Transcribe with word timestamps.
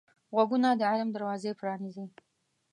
غوږونه 0.33 0.69
د 0.79 0.81
علم 0.91 1.09
دروازې 1.11 1.51
پرانیزي 1.59 2.05